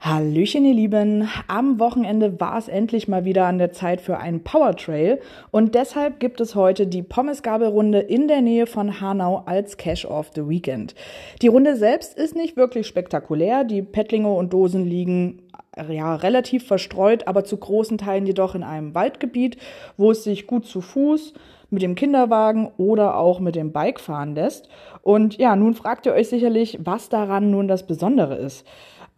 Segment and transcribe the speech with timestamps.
[0.00, 1.28] Hallöchen, ihr Lieben.
[1.48, 5.20] Am Wochenende war es endlich mal wieder an der Zeit für einen Power Trail
[5.50, 10.30] und deshalb gibt es heute die Pommesgabelrunde in der Nähe von Hanau als Cash of
[10.34, 10.94] the Weekend.
[11.42, 13.64] Die Runde selbst ist nicht wirklich spektakulär.
[13.64, 15.42] Die Pettlinge und Dosen liegen
[15.88, 19.58] ja, relativ verstreut, aber zu großen Teilen jedoch in einem Waldgebiet,
[19.96, 21.34] wo es sich gut zu Fuß
[21.70, 24.68] mit dem Kinderwagen oder auch mit dem Bike fahren lässt.
[25.02, 28.66] Und ja, nun fragt ihr euch sicherlich, was daran nun das Besondere ist.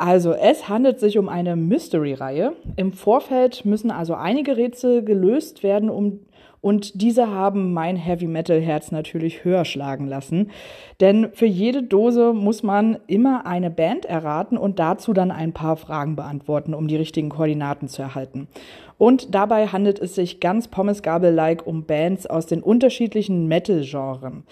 [0.01, 2.55] Also, es handelt sich um eine Mystery-Reihe.
[2.77, 6.21] Im Vorfeld müssen also einige Rätsel gelöst werden, um
[6.63, 10.51] und diese haben mein Heavy Metal Herz natürlich höher schlagen lassen.
[11.01, 15.77] Denn für jede Dose muss man immer eine Band erraten und dazu dann ein paar
[15.77, 18.49] Fragen beantworten, um die richtigen Koordinaten zu erhalten.
[18.97, 24.45] Und dabei handelt es sich ganz Pommesgabel-like um Bands aus den unterschiedlichen Metal-Genren.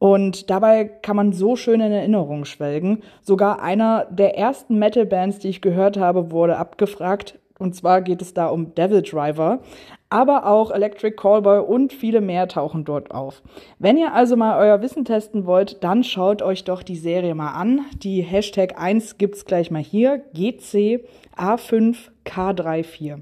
[0.00, 3.02] Und dabei kann man so schön in Erinnerung schwelgen.
[3.20, 7.38] Sogar einer der ersten Metal-Bands, die ich gehört habe, wurde abgefragt.
[7.58, 9.60] Und zwar geht es da um Devil Driver.
[10.08, 13.42] Aber auch Electric Callboy und viele mehr tauchen dort auf.
[13.78, 17.52] Wenn ihr also mal euer Wissen testen wollt, dann schaut euch doch die Serie mal
[17.52, 17.82] an.
[18.02, 20.22] Die Hashtag 1 gibt's gleich mal hier.
[20.32, 21.04] GC
[21.36, 23.18] A5K34.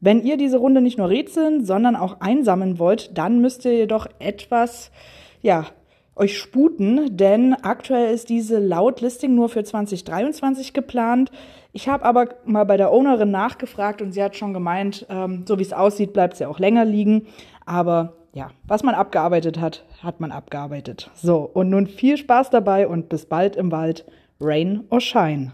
[0.00, 4.06] Wenn ihr diese Runde nicht nur rätseln, sondern auch einsammeln wollt, dann müsst ihr jedoch
[4.20, 4.90] etwas,
[5.42, 5.66] ja,
[6.18, 11.30] euch sputen, denn aktuell ist diese laut Listing nur für 2023 geplant.
[11.72, 15.58] Ich habe aber mal bei der Ownerin nachgefragt und sie hat schon gemeint, ähm, so
[15.58, 17.26] wie es aussieht, bleibt sie auch länger liegen.
[17.66, 21.10] Aber ja, was man abgearbeitet hat, hat man abgearbeitet.
[21.14, 24.04] So, und nun viel Spaß dabei und bis bald im Wald.
[24.40, 25.52] Rain or Shine.